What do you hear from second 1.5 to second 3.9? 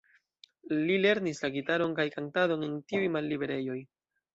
gitaron kaj kantadon en tiuj malliberejoj.